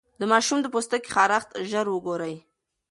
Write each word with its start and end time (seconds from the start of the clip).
د 0.19 0.21
ماشوم 0.31 0.59
د 0.61 0.67
پوستکي 0.73 1.09
خارښت 1.15 1.49
ژر 1.69 1.85
وګورئ. 1.91 2.35